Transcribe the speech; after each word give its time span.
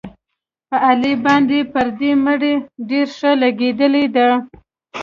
په 0.69 0.75
علي 0.87 1.13
باندې 1.25 1.57
پردۍ 1.71 2.11
مړۍ 2.25 2.53
ډېره 2.89 3.11
ښه 3.17 3.31
لګېدلې 3.43 4.05
ده. 4.15 4.29